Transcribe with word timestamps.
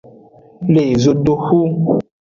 Le 0.73 0.83
zodoxu. 1.03 1.57